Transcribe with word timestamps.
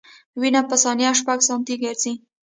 وینه 0.39 0.61
په 0.69 0.75
ثانیه 0.83 1.11
شپږ 1.19 1.39
سانتي 1.47 1.75
ګرځي. 1.83 2.13